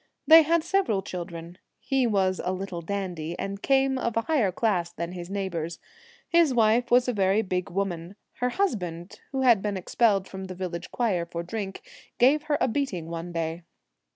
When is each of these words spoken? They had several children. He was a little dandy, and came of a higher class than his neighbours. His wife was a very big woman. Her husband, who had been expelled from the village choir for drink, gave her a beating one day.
They 0.25 0.41
had 0.41 0.63
several 0.63 1.03
children. 1.03 1.59
He 1.79 2.07
was 2.07 2.41
a 2.43 2.51
little 2.51 2.81
dandy, 2.81 3.37
and 3.37 3.61
came 3.61 3.99
of 3.99 4.17
a 4.17 4.21
higher 4.21 4.51
class 4.51 4.91
than 4.91 5.11
his 5.11 5.29
neighbours. 5.29 5.77
His 6.27 6.55
wife 6.55 6.89
was 6.89 7.07
a 7.07 7.13
very 7.13 7.43
big 7.43 7.69
woman. 7.69 8.15
Her 8.37 8.49
husband, 8.49 9.19
who 9.31 9.41
had 9.43 9.61
been 9.61 9.77
expelled 9.77 10.27
from 10.27 10.45
the 10.45 10.55
village 10.55 10.89
choir 10.89 11.27
for 11.27 11.43
drink, 11.43 11.83
gave 12.17 12.41
her 12.49 12.57
a 12.59 12.67
beating 12.67 13.09
one 13.11 13.31
day. 13.31 13.61